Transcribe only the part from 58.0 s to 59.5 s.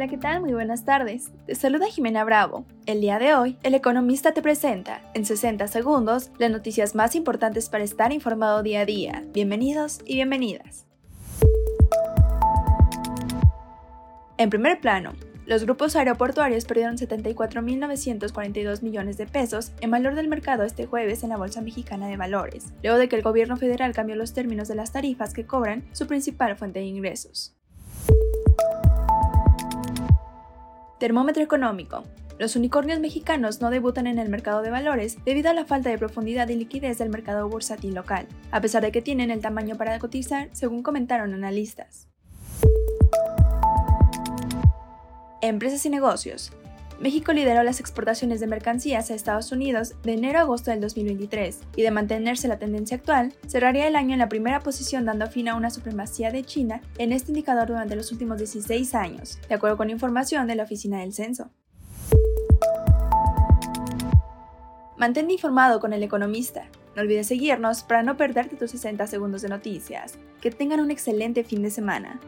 últimos 16 años,